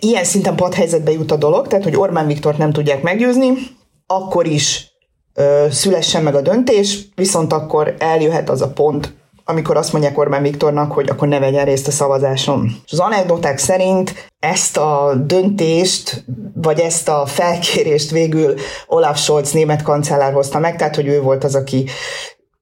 ilyen 0.00 0.24
szinten 0.24 0.56
padhelyzetbe 0.56 1.10
jut 1.10 1.30
a 1.30 1.36
dolog, 1.36 1.66
tehát 1.66 1.84
hogy 1.84 1.96
Orbán 1.96 2.26
Viktort 2.26 2.58
nem 2.58 2.72
tudják 2.72 3.02
meggyőzni, 3.02 3.52
akkor 4.06 4.46
is 4.46 4.92
ö, 5.34 5.66
szülessen 5.70 6.22
meg 6.22 6.34
a 6.34 6.40
döntés, 6.40 7.08
viszont 7.14 7.52
akkor 7.52 7.94
eljöhet 7.98 8.50
az 8.50 8.62
a 8.62 8.72
pont, 8.72 9.14
amikor 9.44 9.76
azt 9.76 9.92
mondják 9.92 10.18
Orbán 10.18 10.42
Viktornak, 10.42 10.92
hogy 10.92 11.08
akkor 11.08 11.28
ne 11.28 11.38
vegyen 11.38 11.64
részt 11.64 11.86
a 11.86 11.90
szavazáson. 11.90 12.70
És 12.84 12.92
az 12.92 12.98
anekdoták 12.98 13.58
szerint 13.58 14.30
ezt 14.38 14.76
a 14.76 15.14
döntést, 15.24 16.24
vagy 16.54 16.80
ezt 16.80 17.08
a 17.08 17.26
felkérést 17.26 18.10
végül 18.10 18.54
Olaf 18.86 19.18
Scholz 19.18 19.52
német 19.52 19.82
kancellár 19.82 20.32
hozta 20.32 20.58
meg, 20.58 20.76
tehát 20.76 20.96
hogy 20.96 21.06
ő 21.06 21.20
volt 21.20 21.44
az, 21.44 21.54
aki 21.54 21.88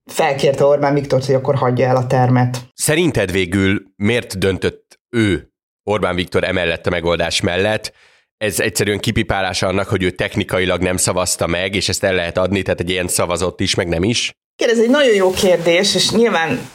felkérte 0.04 0.64
Orbán 0.64 0.94
Viktort, 0.94 1.24
hogy 1.24 1.34
akkor 1.34 1.54
hagyja 1.54 1.86
el 1.86 1.96
a 1.96 2.06
termet. 2.06 2.58
Szerinted 2.74 3.32
végül 3.32 3.82
miért 3.96 4.38
döntött 4.38 5.00
ő 5.10 5.52
Orbán 5.84 6.14
Viktor 6.14 6.44
emellett 6.44 6.86
a 6.86 6.90
megoldás 6.90 7.40
mellett? 7.40 7.92
ez 8.44 8.60
egyszerűen 8.60 8.98
kipipálása 8.98 9.66
annak, 9.66 9.88
hogy 9.88 10.02
ő 10.02 10.10
technikailag 10.10 10.82
nem 10.82 10.96
szavazta 10.96 11.46
meg, 11.46 11.74
és 11.74 11.88
ezt 11.88 12.04
el 12.04 12.14
lehet 12.14 12.38
adni, 12.38 12.62
tehát 12.62 12.80
egy 12.80 12.90
ilyen 12.90 13.08
szavazott 13.08 13.60
is, 13.60 13.74
meg 13.74 13.88
nem 13.88 14.02
is? 14.02 14.32
Igen, 14.60 14.72
ez 14.72 14.80
egy 14.80 14.90
nagyon 14.90 15.14
jó 15.14 15.30
kérdés, 15.30 15.94
és 15.94 16.10
nyilván, 16.10 16.68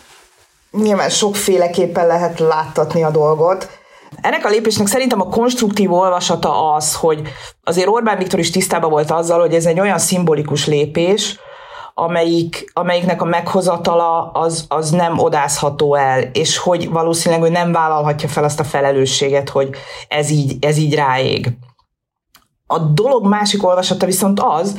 nyilván 0.72 1.10
sokféleképpen 1.10 2.08
lehet 2.08 2.40
láttatni 2.40 3.04
a 3.04 3.12
dolgot. 3.12 3.70
Ennek 4.22 4.46
a 4.46 4.50
lépésnek 4.50 4.88
szerintem 4.88 5.22
a 5.22 5.30
konstruktív 5.30 5.94
olvasata 5.94 6.74
az, 6.74 6.96
hogy 6.96 7.22
azért 7.64 7.88
Orbán 7.88 8.18
Viktor 8.18 8.40
is 8.40 8.50
tisztában 8.50 8.90
volt 8.90 9.12
azzal, 9.12 9.40
hogy 9.40 9.54
ez 9.54 9.66
egy 9.66 9.80
olyan 9.80 9.98
szimbolikus 9.98 10.66
lépés, 10.66 11.40
amelyik, 11.94 12.72
amelyiknek 12.74 13.22
a 13.22 13.26
meghozatala 13.26 14.32
az, 14.32 14.66
az 14.68 14.90
nem 14.90 15.20
odázható 15.20 15.96
el, 15.96 16.22
és 16.22 16.58
hogy 16.58 16.90
valószínűleg 16.90 17.44
ő 17.44 17.50
nem 17.50 17.72
vállalhatja 17.72 18.30
fel 18.30 18.44
azt 18.44 18.60
a 18.60 18.64
felelősséget, 18.64 19.50
hogy 19.50 19.70
ez 20.08 20.30
így, 20.30 20.66
ez 20.66 20.78
így 20.78 20.96
ráég. 20.96 21.50
A 22.68 22.80
dolog 22.80 23.26
másik 23.26 23.66
olvasata 23.66 24.06
viszont 24.06 24.40
az, 24.40 24.76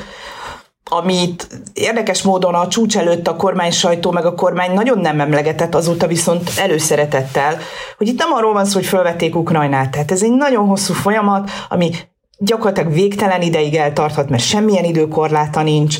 amit 0.91 1.49
érdekes 1.73 2.23
módon 2.23 2.55
a 2.55 2.69
csúcs 2.69 2.97
előtt 2.97 3.29
a 3.29 3.37
kormány 3.37 3.71
sajtó 3.71 4.11
meg 4.11 4.25
a 4.25 4.35
kormány 4.35 4.73
nagyon 4.73 4.99
nem 4.99 5.21
emlegetett, 5.21 5.75
azóta 5.75 6.07
viszont 6.07 6.51
előszeretettel, 6.57 7.59
hogy 7.99 8.09
itt 8.09 8.19
nem 8.19 8.33
arról 8.33 8.53
van 8.53 8.65
szó, 8.65 8.75
hogy 8.75 8.87
felvették 8.87 9.37
Ukrajnát. 9.37 9.91
Tehát 9.91 10.11
ez 10.11 10.23
egy 10.23 10.33
nagyon 10.33 10.67
hosszú 10.67 10.93
folyamat, 10.95 11.51
ami 11.69 11.91
gyakorlatilag 12.39 12.93
végtelen 12.93 13.43
ideig 13.43 13.75
eltarthat, 13.75 14.29
mert 14.29 14.43
semmilyen 14.43 14.85
időkorláta 14.85 15.63
nincs. 15.63 15.97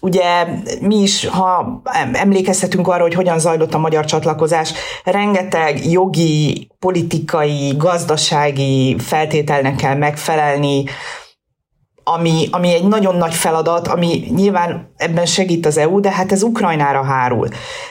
Ugye 0.00 0.46
mi 0.80 0.96
is, 0.96 1.26
ha 1.26 1.82
emlékezhetünk 2.12 2.88
arra, 2.88 3.02
hogy 3.02 3.14
hogyan 3.14 3.38
zajlott 3.38 3.74
a 3.74 3.78
magyar 3.78 4.04
csatlakozás, 4.04 4.72
rengeteg 5.04 5.90
jogi, 5.90 6.68
politikai, 6.78 7.74
gazdasági 7.76 8.96
feltételnek 8.98 9.76
kell 9.76 9.94
megfelelni, 9.94 10.84
ami, 12.04 12.48
ami 12.50 12.74
egy 12.74 12.84
nagyon 12.84 13.16
nagy 13.16 13.34
feladat, 13.34 13.88
ami 13.88 14.24
nyilván 14.34 14.92
ebben 14.96 15.26
segít 15.26 15.66
az 15.66 15.76
EU, 15.78 16.00
de 16.00 16.10
hát 16.10 16.32
ez 16.32 16.42
Ukrajnára 16.42 17.02
hárul. 17.02 17.48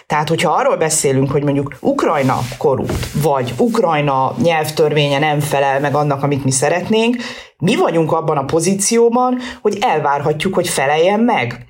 Tehát, 0.07 0.29
hogyha 0.29 0.51
arról 0.51 0.77
beszélünk, 0.77 1.31
hogy 1.31 1.43
mondjuk 1.43 1.75
Ukrajna 1.79 2.37
korút, 2.57 3.21
vagy 3.21 3.53
Ukrajna 3.57 4.35
nyelvtörvénye 4.41 5.19
nem 5.19 5.39
felel 5.39 5.79
meg 5.79 5.95
annak, 5.95 6.23
amit 6.23 6.43
mi 6.43 6.51
szeretnénk, 6.51 7.15
mi 7.57 7.75
vagyunk 7.75 8.11
abban 8.11 8.37
a 8.37 8.45
pozícióban, 8.45 9.37
hogy 9.61 9.77
elvárhatjuk, 9.81 10.53
hogy 10.53 10.67
feleljen 10.67 11.19
meg. 11.19 11.65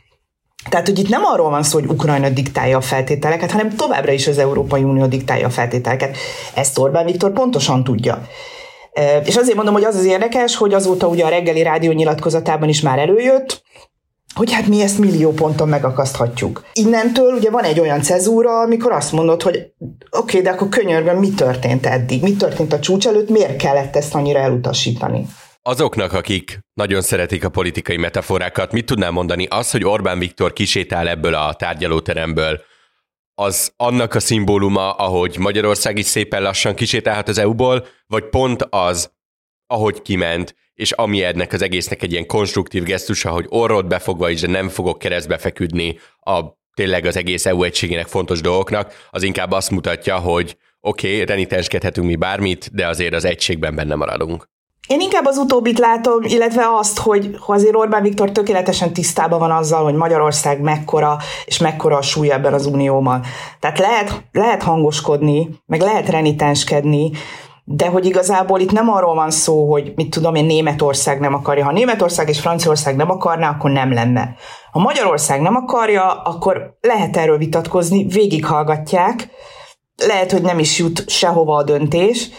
Tehát, 0.69 0.87
hogy 0.87 0.99
itt 0.99 1.09
nem 1.09 1.23
arról 1.23 1.49
van 1.49 1.63
szó, 1.63 1.79
hogy 1.79 1.89
Ukrajna 1.89 2.29
diktálja 2.29 2.77
a 2.77 2.81
feltételeket, 2.81 3.51
hanem 3.51 3.75
továbbra 3.75 4.11
is 4.11 4.27
az 4.27 4.37
Európai 4.37 4.83
Unió 4.83 5.05
diktálja 5.05 5.47
a 5.47 5.49
feltételeket. 5.49 6.17
Ezt 6.53 6.77
Orbán 6.79 7.05
Viktor 7.05 7.31
pontosan 7.31 7.83
tudja. 7.83 8.27
És 9.23 9.35
azért 9.35 9.55
mondom, 9.55 9.73
hogy 9.73 9.83
az 9.83 9.95
az 9.95 10.05
érdekes, 10.05 10.55
hogy 10.55 10.73
azóta 10.73 11.07
ugye 11.07 11.25
a 11.25 11.29
reggeli 11.29 11.63
rádió 11.63 11.91
nyilatkozatában 11.91 12.69
is 12.69 12.81
már 12.81 12.99
előjött, 12.99 13.61
hogy 14.33 14.51
hát 14.51 14.67
mi 14.67 14.81
ezt 14.81 14.99
millió 14.99 15.31
ponton 15.31 15.67
megakaszthatjuk. 15.67 16.65
Innentől 16.73 17.33
ugye 17.33 17.49
van 17.49 17.63
egy 17.63 17.79
olyan 17.79 18.01
cezúra, 18.01 18.59
amikor 18.59 18.91
azt 18.91 19.11
mondod, 19.11 19.41
hogy 19.41 19.55
oké, 19.57 19.69
okay, 20.09 20.41
de 20.41 20.49
akkor 20.49 20.69
könyörgöm, 20.69 21.17
mi 21.17 21.29
történt 21.29 21.85
eddig? 21.85 22.21
Mi 22.21 22.35
történt 22.35 22.73
a 22.73 22.79
csúcs 22.79 23.07
előtt? 23.07 23.29
Miért 23.29 23.57
kellett 23.57 23.95
ezt 23.95 24.15
annyira 24.15 24.39
elutasítani? 24.39 25.25
Azoknak, 25.61 26.13
akik 26.13 26.59
nagyon 26.73 27.01
szeretik 27.01 27.45
a 27.45 27.49
politikai 27.49 27.97
metaforákat, 27.97 28.71
mit 28.71 28.85
tudnál 28.85 29.11
mondani? 29.11 29.47
Az, 29.49 29.71
hogy 29.71 29.83
Orbán 29.83 30.19
Viktor 30.19 30.53
kisétál 30.53 31.07
ebből 31.07 31.33
a 31.33 31.53
tárgyalóteremből, 31.53 32.61
az 33.35 33.73
annak 33.77 34.13
a 34.13 34.19
szimbóluma, 34.19 34.91
ahogy 34.91 35.37
Magyarország 35.37 35.97
is 35.97 36.05
szépen 36.05 36.41
lassan 36.41 36.75
kisétálhat 36.75 37.27
az 37.27 37.37
EU-ból, 37.37 37.87
vagy 38.07 38.29
pont 38.29 38.67
az, 38.69 39.11
ahogy 39.67 40.01
kiment, 40.01 40.55
és 40.73 40.91
ami 40.91 41.23
ennek 41.23 41.53
az 41.53 41.61
egésznek 41.61 42.03
egy 42.03 42.11
ilyen 42.11 42.25
konstruktív 42.25 42.83
gesztusa, 42.83 43.29
hogy 43.29 43.45
orrod 43.49 43.87
befogva 43.87 44.29
is, 44.29 44.41
de 44.41 44.47
nem 44.47 44.69
fogok 44.69 44.99
keresztbe 44.99 45.37
feküdni 45.37 45.99
a 46.19 46.41
tényleg 46.73 47.05
az 47.05 47.15
egész 47.15 47.45
EU 47.45 47.63
egységének 47.63 48.07
fontos 48.07 48.41
dolgoknak, 48.41 49.07
az 49.09 49.23
inkább 49.23 49.51
azt 49.51 49.71
mutatja, 49.71 50.17
hogy 50.17 50.57
oké, 50.79 51.13
okay, 51.13 51.25
renitenskedhetünk 51.25 52.07
mi 52.07 52.15
bármit, 52.15 52.73
de 52.73 52.87
azért 52.87 53.13
az 53.13 53.25
egységben 53.25 53.75
benne 53.75 53.95
maradunk. 53.95 54.49
Én 54.87 54.99
inkább 54.99 55.25
az 55.25 55.37
utóbbit 55.37 55.79
látom, 55.79 56.23
illetve 56.23 56.63
azt, 56.77 56.99
hogy 56.99 57.37
azért 57.45 57.75
Orbán 57.75 58.01
Viktor 58.01 58.31
tökéletesen 58.31 58.93
tisztában 58.93 59.39
van 59.39 59.51
azzal, 59.51 59.83
hogy 59.83 59.93
Magyarország 59.93 60.61
mekkora, 60.61 61.17
és 61.45 61.57
mekkora 61.57 61.97
a 61.97 62.01
súly 62.01 62.31
ebben 62.31 62.53
az 62.53 62.65
unióban. 62.65 63.23
Tehát 63.59 63.79
lehet, 63.79 64.23
lehet 64.31 64.63
hangoskodni, 64.63 65.49
meg 65.65 65.81
lehet 65.81 66.09
renitenskedni, 66.09 67.11
de 67.65 67.87
hogy 67.87 68.05
igazából 68.05 68.59
itt 68.59 68.71
nem 68.71 68.89
arról 68.89 69.15
van 69.15 69.31
szó, 69.31 69.71
hogy 69.71 69.93
mit 69.95 70.09
tudom 70.09 70.35
én, 70.35 70.45
Németország 70.45 71.19
nem 71.19 71.33
akarja. 71.33 71.65
Ha 71.65 71.71
Németország 71.71 72.29
és 72.29 72.39
Franciaország 72.39 72.95
nem 72.95 73.09
akarná, 73.09 73.49
akkor 73.49 73.71
nem 73.71 73.93
lenne. 73.93 74.35
Ha 74.71 74.79
Magyarország 74.79 75.41
nem 75.41 75.55
akarja, 75.55 76.21
akkor 76.21 76.77
lehet 76.81 77.17
erről 77.17 77.37
vitatkozni, 77.37 78.05
végighallgatják, 78.05 79.29
lehet, 80.07 80.31
hogy 80.31 80.41
nem 80.41 80.59
is 80.59 80.79
jut 80.79 81.09
sehova 81.09 81.55
a 81.55 81.63
döntés, 81.63 82.29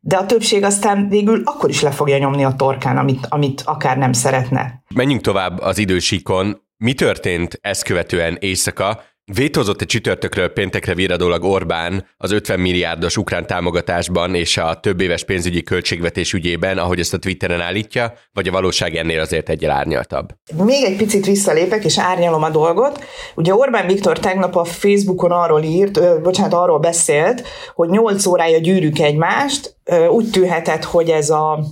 de 0.00 0.16
a 0.16 0.26
többség 0.26 0.62
aztán 0.62 1.08
végül 1.08 1.42
akkor 1.44 1.70
is 1.70 1.80
le 1.80 1.90
fogja 1.90 2.18
nyomni 2.18 2.44
a 2.44 2.54
torkán, 2.56 2.96
amit, 2.96 3.26
amit 3.28 3.62
akár 3.64 3.98
nem 3.98 4.12
szeretne. 4.12 4.82
Menjünk 4.94 5.20
tovább 5.20 5.60
az 5.60 5.78
idősíkon. 5.78 6.66
Mi 6.76 6.94
történt 6.94 7.58
ezt 7.60 7.82
követően 7.82 8.36
éjszaka? 8.40 9.02
Vétózott 9.34 9.80
egy 9.80 9.86
csütörtökről 9.86 10.48
péntekre 10.48 10.94
viradólag 10.94 11.44
Orbán 11.44 12.06
az 12.16 12.30
50 12.30 12.60
milliárdos 12.60 13.16
ukrán 13.16 13.46
támogatásban 13.46 14.34
és 14.34 14.56
a 14.56 14.80
több 14.80 15.00
éves 15.00 15.24
pénzügyi 15.24 15.62
költségvetés 15.62 16.32
ügyében, 16.32 16.78
ahogy 16.78 16.98
ezt 16.98 17.14
a 17.14 17.18
Twitteren 17.18 17.60
állítja, 17.60 18.12
vagy 18.32 18.48
a 18.48 18.52
valóság 18.52 18.94
ennél 18.94 19.20
azért 19.20 19.48
egyel 19.48 19.70
árnyaltabb? 19.70 20.28
Még 20.64 20.84
egy 20.84 20.96
picit 20.96 21.26
visszalépek, 21.26 21.84
és 21.84 21.98
árnyalom 21.98 22.42
a 22.42 22.50
dolgot. 22.50 23.04
Ugye 23.34 23.54
Orbán 23.54 23.86
Viktor 23.86 24.18
tegnap 24.18 24.56
a 24.56 24.64
Facebookon 24.64 25.30
arról 25.30 25.62
írt, 25.62 25.96
ö, 25.96 26.20
bocsánat, 26.22 26.52
arról 26.52 26.78
beszélt, 26.78 27.42
hogy 27.74 27.88
8 27.88 28.26
órája 28.26 28.58
gyűrűk 28.58 28.98
egymást, 28.98 29.76
ö, 29.84 30.06
úgy 30.06 30.30
tűhetett, 30.30 30.84
hogy 30.84 31.08
ez 31.08 31.30
a 31.30 31.64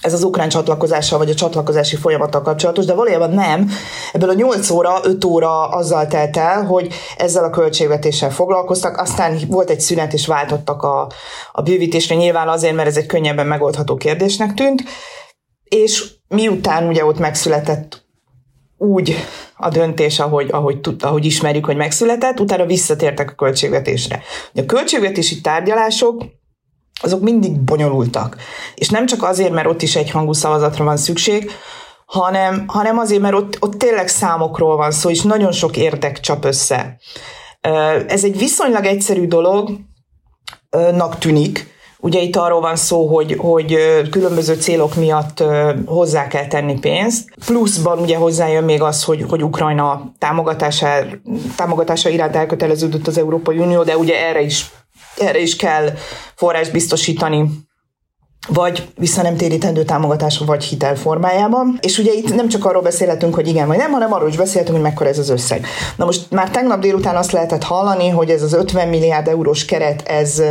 ez 0.00 0.12
az 0.12 0.22
ukrán 0.22 0.48
csatlakozással, 0.48 1.18
vagy 1.18 1.30
a 1.30 1.34
csatlakozási 1.34 1.96
folyamattal 1.96 2.42
kapcsolatos, 2.42 2.84
de 2.84 2.94
valójában 2.94 3.30
nem. 3.30 3.70
Ebből 4.12 4.28
a 4.28 4.34
8 4.34 4.70
óra, 4.70 5.00
5 5.02 5.24
óra 5.24 5.68
azzal 5.68 6.06
telt 6.06 6.36
el, 6.36 6.64
hogy 6.64 6.92
ezzel 7.16 7.44
a 7.44 7.50
költségvetéssel 7.50 8.30
foglalkoztak, 8.30 8.96
aztán 8.96 9.38
volt 9.48 9.70
egy 9.70 9.80
szünet, 9.80 10.12
és 10.12 10.26
váltottak 10.26 10.82
a, 10.82 11.08
a 11.52 11.62
bővítésre, 11.62 12.14
nyilván 12.14 12.48
azért, 12.48 12.74
mert 12.74 12.88
ez 12.88 12.96
egy 12.96 13.06
könnyebben 13.06 13.46
megoldható 13.46 13.96
kérdésnek 13.96 14.54
tűnt, 14.54 14.82
és 15.64 16.10
miután 16.28 16.86
ugye 16.88 17.04
ott 17.04 17.18
megszületett 17.18 18.08
úgy 18.78 19.16
a 19.56 19.68
döntés, 19.68 20.18
ahogy, 20.18 20.48
ahogy, 20.50 20.78
ahogy 21.00 21.24
ismerjük, 21.24 21.64
hogy 21.64 21.76
megszületett, 21.76 22.40
utána 22.40 22.66
visszatértek 22.66 23.30
a 23.30 23.34
költségvetésre. 23.34 24.22
A 24.54 24.64
költségvetési 24.64 25.40
tárgyalások 25.40 26.24
azok 27.00 27.20
mindig 27.20 27.60
bonyolultak. 27.60 28.36
És 28.74 28.88
nem 28.88 29.06
csak 29.06 29.22
azért, 29.22 29.52
mert 29.52 29.66
ott 29.66 29.82
is 29.82 29.96
egy 29.96 30.10
hangú 30.10 30.32
szavazatra 30.32 30.84
van 30.84 30.96
szükség, 30.96 31.50
hanem, 32.06 32.64
hanem 32.66 32.98
azért, 32.98 33.20
mert 33.20 33.34
ott, 33.34 33.56
ott 33.60 33.78
tényleg 33.78 34.08
számokról 34.08 34.76
van 34.76 34.90
szó, 34.90 35.10
és 35.10 35.22
nagyon 35.22 35.52
sok 35.52 35.76
érdek 35.76 36.20
csap 36.20 36.44
össze. 36.44 36.96
Ez 38.06 38.24
egy 38.24 38.38
viszonylag 38.38 38.84
egyszerű 38.84 39.26
dolognak 39.26 41.18
tűnik, 41.18 41.78
Ugye 42.02 42.20
itt 42.20 42.36
arról 42.36 42.60
van 42.60 42.76
szó, 42.76 43.06
hogy, 43.06 43.36
hogy 43.38 43.76
különböző 44.10 44.54
célok 44.54 44.94
miatt 44.94 45.44
hozzá 45.86 46.26
kell 46.26 46.46
tenni 46.46 46.78
pénzt. 46.78 47.28
Pluszban 47.46 47.98
ugye 47.98 48.16
hozzájön 48.16 48.64
még 48.64 48.82
az, 48.82 49.04
hogy, 49.04 49.24
hogy 49.28 49.42
Ukrajna 49.42 50.12
támogatása, 50.18 50.88
támogatása 51.56 52.08
iránt 52.08 52.36
elköteleződött 52.36 53.06
az 53.06 53.18
Európai 53.18 53.58
Unió, 53.58 53.82
de 53.82 53.96
ugye 53.96 54.26
erre 54.26 54.40
is 54.40 54.70
erre 55.20 55.38
is 55.38 55.56
kell 55.56 55.92
forrás 56.34 56.68
biztosítani 56.68 57.68
vagy 58.48 58.88
visszanemtérítendő 58.98 59.84
támogatás, 59.84 60.38
vagy 60.38 60.64
hitel 60.64 60.96
formájában. 60.96 61.78
És 61.80 61.98
ugye 61.98 62.12
itt 62.12 62.34
nem 62.34 62.48
csak 62.48 62.64
arról 62.64 62.82
beszélhetünk, 62.82 63.34
hogy 63.34 63.48
igen 63.48 63.66
vagy 63.66 63.76
nem, 63.76 63.90
hanem 63.90 64.12
arról 64.12 64.28
is 64.28 64.36
beszélhetünk, 64.36 64.76
hogy 64.76 64.86
mekkora 64.86 65.08
ez 65.08 65.18
az 65.18 65.28
összeg. 65.28 65.66
Na 65.96 66.04
most 66.04 66.30
már 66.30 66.50
tegnap 66.50 66.80
délután 66.80 67.16
azt 67.16 67.32
lehetett 67.32 67.62
hallani, 67.62 68.08
hogy 68.08 68.30
ez 68.30 68.42
az 68.42 68.52
50 68.52 68.88
milliárd 68.88 69.28
eurós 69.28 69.64
keret, 69.64 70.08
ez 70.08 70.42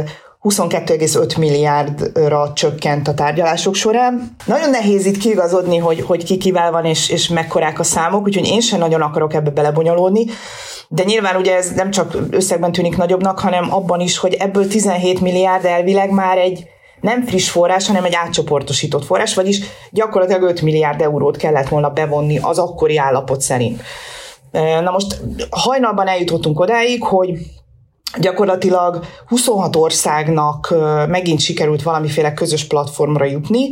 22,5 0.41 1.37
milliárdra 1.37 2.51
csökkent 2.53 3.07
a 3.07 3.13
tárgyalások 3.13 3.75
során. 3.75 4.35
Nagyon 4.45 4.69
nehéz 4.69 5.05
itt 5.05 5.17
kiigazodni, 5.17 5.77
hogy, 5.77 6.01
hogy 6.01 6.23
ki 6.23 6.37
kivel 6.37 6.71
van 6.71 6.85
és, 6.85 7.09
és 7.09 7.27
mekkorák 7.27 7.79
a 7.79 7.83
számok, 7.83 8.23
úgyhogy 8.23 8.47
én 8.47 8.59
sem 8.59 8.79
nagyon 8.79 9.01
akarok 9.01 9.33
ebbe 9.33 9.49
belebonyolódni. 9.49 10.25
De 10.91 11.03
nyilván 11.03 11.35
ugye 11.35 11.55
ez 11.55 11.71
nem 11.71 11.91
csak 11.91 12.17
összegben 12.29 12.71
tűnik 12.71 12.97
nagyobbnak, 12.97 13.39
hanem 13.39 13.73
abban 13.73 13.99
is, 13.99 14.17
hogy 14.17 14.33
ebből 14.33 14.67
17 14.67 15.21
milliárd 15.21 15.65
elvileg 15.65 16.11
már 16.11 16.37
egy 16.37 16.67
nem 17.01 17.25
friss 17.25 17.49
forrás, 17.49 17.87
hanem 17.87 18.03
egy 18.03 18.15
átcsoportosított 18.15 19.05
forrás, 19.05 19.33
vagyis 19.33 19.59
gyakorlatilag 19.91 20.41
5 20.41 20.61
milliárd 20.61 21.01
eurót 21.01 21.37
kellett 21.37 21.67
volna 21.67 21.89
bevonni 21.89 22.37
az 22.37 22.57
akkori 22.57 22.97
állapot 22.97 23.41
szerint. 23.41 23.81
Na 24.81 24.91
most 24.91 25.21
hajnalban 25.49 26.07
eljutottunk 26.07 26.59
odáig, 26.59 27.03
hogy 27.03 27.37
gyakorlatilag 28.19 29.05
26 29.27 29.75
országnak 29.75 30.73
megint 31.07 31.39
sikerült 31.39 31.83
valamiféle 31.83 32.33
közös 32.33 32.67
platformra 32.67 33.25
jutni, 33.25 33.69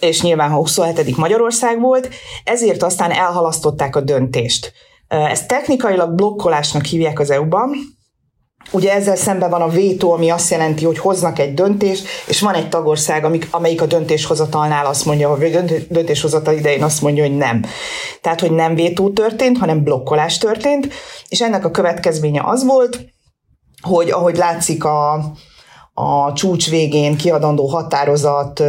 és 0.00 0.22
nyilván 0.22 0.50
ha 0.50 0.56
27. 0.56 1.16
Magyarország 1.16 1.80
volt, 1.80 2.08
ezért 2.44 2.82
aztán 2.82 3.10
elhalasztották 3.10 3.96
a 3.96 4.00
döntést. 4.00 4.72
Ezt 5.08 5.48
technikailag 5.48 6.14
blokkolásnak 6.14 6.84
hívják 6.84 7.18
az 7.18 7.30
EU-ban, 7.30 7.70
Ugye 8.70 8.92
ezzel 8.92 9.16
szemben 9.16 9.50
van 9.50 9.62
a 9.62 9.68
vétó, 9.68 10.12
ami 10.12 10.30
azt 10.30 10.50
jelenti, 10.50 10.84
hogy 10.84 10.98
hoznak 10.98 11.38
egy 11.38 11.54
döntést, 11.54 12.06
és 12.26 12.40
van 12.40 12.54
egy 12.54 12.68
tagország, 12.68 13.24
amik, 13.24 13.48
amelyik 13.50 13.82
a 13.82 13.86
döntéshozatalnál 13.86 14.86
azt 14.86 15.04
mondja, 15.04 15.28
hogy 15.28 15.86
döntéshozatal 15.90 16.54
idején 16.54 16.82
azt 16.82 17.02
mondja, 17.02 17.22
hogy 17.22 17.36
nem. 17.36 17.64
Tehát, 18.20 18.40
hogy 18.40 18.50
nem 18.52 18.74
vétó 18.74 19.10
történt, 19.10 19.58
hanem 19.58 19.82
blokkolás 19.82 20.38
történt, 20.38 20.88
és 21.28 21.40
ennek 21.40 21.64
a 21.64 21.70
következménye 21.70 22.42
az 22.44 22.64
volt, 22.64 23.00
hogy 23.80 24.10
ahogy 24.10 24.36
látszik 24.36 24.84
a, 24.84 25.32
a 25.98 26.32
csúcs 26.32 26.70
végén 26.70 27.16
kiadandó 27.16 27.66
határozat 27.66 28.62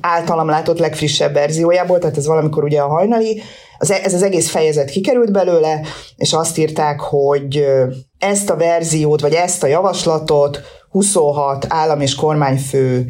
általam 0.00 0.48
látott 0.48 0.78
legfrissebb 0.78 1.32
verziójából, 1.32 1.98
tehát 1.98 2.16
ez 2.16 2.26
valamikor 2.26 2.64
ugye 2.64 2.80
a 2.80 2.88
hajnali, 2.88 3.42
e, 3.78 4.00
ez 4.02 4.14
az 4.14 4.22
egész 4.22 4.50
fejezet 4.50 4.90
kikerült 4.90 5.32
belőle, 5.32 5.80
és 6.16 6.32
azt 6.32 6.58
írták, 6.58 7.00
hogy 7.00 7.66
ezt 8.18 8.50
a 8.50 8.56
verziót, 8.56 9.20
vagy 9.20 9.32
ezt 9.32 9.62
a 9.62 9.66
javaslatot 9.66 10.60
26 10.88 11.66
állam 11.68 12.00
és 12.00 12.14
kormányfő 12.14 13.06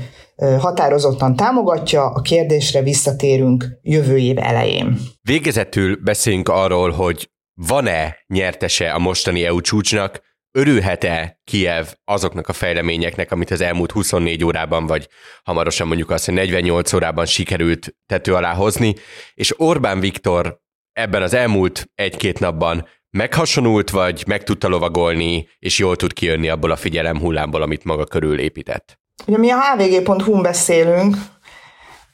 határozottan 0.58 1.36
támogatja, 1.36 2.04
a 2.04 2.20
kérdésre 2.20 2.82
visszatérünk 2.82 3.64
jövő 3.82 4.18
év 4.18 4.38
elején. 4.38 4.98
Végezetül 5.22 5.96
beszéljünk 6.04 6.48
arról, 6.48 6.90
hogy 6.90 7.30
van-e 7.54 8.16
nyertese 8.26 8.90
a 8.90 8.98
mostani 8.98 9.44
EU 9.44 9.60
csúcsnak, 9.60 10.20
örülhet-e 10.52 11.40
Kiev 11.44 11.86
azoknak 12.04 12.48
a 12.48 12.52
fejleményeknek, 12.52 13.32
amit 13.32 13.50
az 13.50 13.60
elmúlt 13.60 13.92
24 13.92 14.44
órában, 14.44 14.86
vagy 14.86 15.08
hamarosan 15.44 15.86
mondjuk 15.86 16.10
azt, 16.10 16.24
hogy 16.24 16.34
48 16.34 16.92
órában 16.92 17.26
sikerült 17.26 17.96
tető 18.06 18.34
alá 18.34 18.54
hozni, 18.54 18.94
és 19.34 19.60
Orbán 19.60 20.00
Viktor 20.00 20.60
ebben 20.92 21.22
az 21.22 21.34
elmúlt 21.34 21.90
egy-két 21.94 22.38
napban 22.38 22.88
meghasonult, 23.10 23.90
vagy 23.90 24.24
meg 24.26 24.42
tudta 24.42 24.68
lovagolni, 24.68 25.48
és 25.58 25.78
jól 25.78 25.96
tud 25.96 26.12
kijönni 26.12 26.48
abból 26.48 26.70
a 26.70 26.76
figyelem 26.76 27.18
hullámból, 27.18 27.62
amit 27.62 27.84
maga 27.84 28.04
körül 28.04 28.38
épített? 28.38 29.00
Ugye 29.26 29.38
mi 29.38 29.50
a 29.50 29.58
hvg.hu-n 29.58 30.42
beszélünk, 30.42 31.16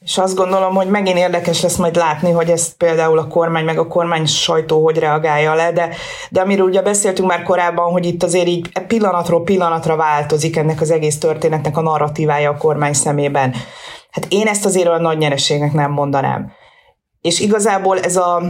és 0.01 0.19
azt 0.19 0.35
gondolom, 0.35 0.75
hogy 0.75 0.89
megint 0.89 1.19
érdekes 1.19 1.63
lesz 1.63 1.77
majd 1.77 1.97
látni, 1.97 2.31
hogy 2.31 2.51
ezt 2.51 2.77
például 2.77 3.19
a 3.19 3.27
kormány, 3.27 3.65
meg 3.65 3.79
a 3.79 3.87
kormány 3.87 4.27
sajtó 4.27 4.85
hogy 4.85 4.99
reagálja 4.99 5.55
le, 5.55 5.73
de, 5.73 5.95
de 6.31 6.41
amiről 6.41 6.67
ugye 6.67 6.83
beszéltünk 6.83 7.29
már 7.29 7.43
korábban, 7.43 7.93
hogy 7.93 8.07
itt 8.07 8.23
azért 8.23 8.47
így 8.47 8.87
pillanatról 8.87 9.43
pillanatra 9.43 9.97
változik 9.97 10.57
ennek 10.57 10.81
az 10.81 10.91
egész 10.91 11.19
történetnek 11.19 11.77
a 11.77 11.81
narratívája 11.81 12.51
a 12.51 12.57
kormány 12.57 12.93
szemében. 12.93 13.55
Hát 14.11 14.27
én 14.29 14.47
ezt 14.47 14.65
azért 14.65 14.89
olyan 14.89 15.01
nagy 15.01 15.19
nyereségnek 15.19 15.73
nem 15.73 15.91
mondanám. 15.91 16.53
És 17.21 17.41
igazából 17.41 18.01
ez 18.01 18.17
a, 18.17 18.43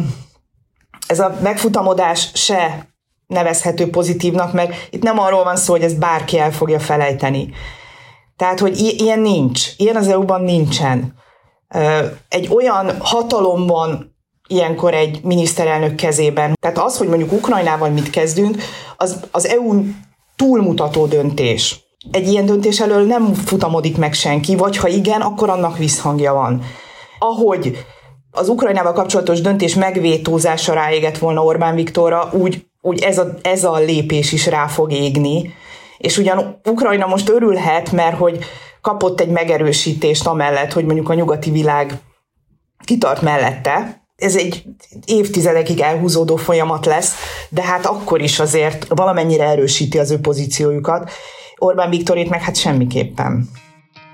ez 1.06 1.20
a 1.20 1.34
megfutamodás 1.42 2.30
se 2.34 2.88
nevezhető 3.26 3.90
pozitívnak, 3.90 4.52
mert 4.52 4.74
itt 4.90 5.02
nem 5.02 5.18
arról 5.18 5.44
van 5.44 5.56
szó, 5.56 5.72
hogy 5.72 5.82
ezt 5.82 5.98
bárki 5.98 6.38
el 6.38 6.52
fogja 6.52 6.80
felejteni. 6.80 7.50
Tehát, 8.36 8.58
hogy 8.58 8.78
ilyen 8.78 9.20
nincs. 9.20 9.66
Ilyen 9.76 9.96
az 9.96 10.08
EU-ban 10.08 10.42
nincsen 10.42 11.16
egy 12.28 12.48
olyan 12.54 12.96
hatalom 13.00 13.66
van 13.66 14.16
ilyenkor 14.48 14.94
egy 14.94 15.20
miniszterelnök 15.22 15.94
kezében. 15.94 16.54
Tehát 16.60 16.78
az, 16.78 16.98
hogy 16.98 17.08
mondjuk 17.08 17.32
Ukrajnával 17.32 17.88
mit 17.88 18.10
kezdünk, 18.10 18.56
az, 18.96 19.20
az 19.30 19.46
EU 19.46 19.84
túlmutató 20.37 21.06
döntés. 21.06 21.80
Egy 22.10 22.28
ilyen 22.28 22.46
döntés 22.46 22.80
elől 22.80 23.06
nem 23.06 23.34
futamodik 23.34 23.96
meg 23.96 24.12
senki, 24.12 24.56
vagy 24.56 24.76
ha 24.76 24.88
igen, 24.88 25.20
akkor 25.20 25.50
annak 25.50 25.78
visszhangja 25.78 26.32
van. 26.32 26.62
Ahogy 27.18 27.76
az 28.30 28.48
Ukrajnával 28.48 28.92
kapcsolatos 28.92 29.40
döntés 29.40 29.75
megvétózása 29.75 30.72
ráégett 30.72 31.18
volna 31.18 31.44
Orbán 31.44 31.75
Viktorra, 31.75 32.30
úgy, 32.32 32.66
úgy 32.80 33.02
ez, 33.02 33.18
a, 33.18 33.34
ez 33.42 33.64
a 33.64 33.76
lépés 33.78 34.32
is 34.32 34.46
rá 34.46 34.66
fog 34.66 34.92
égni. 34.92 35.54
És 35.98 36.18
ugyan 36.18 36.60
Ukrajna 36.64 37.07
most 37.07 37.28
örülhet, 37.28 37.92
mert 37.92 38.16
hogy 38.16 38.38
kapott 38.80 39.20
egy 39.20 39.28
megerősítést 39.28 40.26
amellett, 40.26 40.72
hogy 40.72 40.84
mondjuk 40.84 41.08
a 41.08 41.14
nyugati 41.14 41.50
világ 41.50 41.92
kitart 42.84 43.22
mellette. 43.22 44.02
Ez 44.16 44.36
egy 44.36 44.64
évtizedekig 45.04 45.80
elhúzódó 45.80 46.36
folyamat 46.36 46.86
lesz, 46.86 47.14
de 47.48 47.62
hát 47.62 47.86
akkor 47.86 48.20
is 48.20 48.38
azért 48.38 48.86
valamennyire 48.88 49.44
erősíti 49.44 49.98
az 49.98 50.10
ő 50.10 50.18
pozíciójukat. 50.18 51.10
Orbán 51.56 51.90
Viktorét 51.90 52.28
meg 52.28 52.42
hát 52.42 52.56
semmiképpen. 52.56 53.48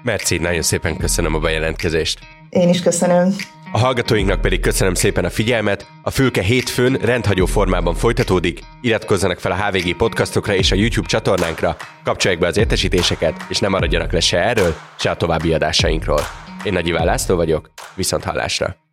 Merci, 0.02 0.38
nagyon 0.38 0.62
szépen 0.62 0.96
köszönöm 0.96 1.34
a 1.34 1.38
bejelentkezést. 1.38 2.18
Én 2.48 2.68
is 2.68 2.82
köszönöm. 2.82 3.36
A 3.74 3.78
hallgatóinknak 3.78 4.40
pedig 4.40 4.60
köszönöm 4.60 4.94
szépen 4.94 5.24
a 5.24 5.30
figyelmet. 5.30 5.86
A 6.02 6.10
Fülke 6.10 6.42
hétfőn 6.42 6.94
rendhagyó 6.94 7.46
formában 7.46 7.94
folytatódik. 7.94 8.60
Iratkozzanak 8.80 9.38
fel 9.38 9.52
a 9.52 9.64
HVG 9.64 9.96
podcastokra 9.96 10.54
és 10.54 10.72
a 10.72 10.74
YouTube 10.74 11.06
csatornánkra, 11.06 11.76
kapcsolják 12.04 12.40
be 12.40 12.46
az 12.46 12.56
értesítéseket, 12.56 13.46
és 13.48 13.58
nem 13.58 13.70
maradjanak 13.70 14.12
le 14.12 14.20
se 14.20 14.38
erről, 14.38 14.74
se 14.98 15.10
a 15.10 15.16
további 15.16 15.52
adásainkról. 15.52 16.20
Én 16.64 16.72
Nagy 16.72 16.88
Iván 16.88 17.04
László 17.04 17.36
vagyok, 17.36 17.70
viszont 17.94 18.24
hallásra! 18.24 18.83